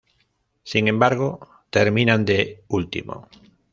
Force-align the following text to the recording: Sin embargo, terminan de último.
Sin 0.63 0.87
embargo, 0.87 1.47
terminan 1.69 2.25
de 2.25 2.63
último. 2.69 3.27